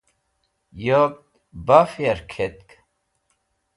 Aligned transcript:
yot 0.83 1.15
baf 1.65 1.91
yark 2.03 2.23
k̃hetk 2.31 2.69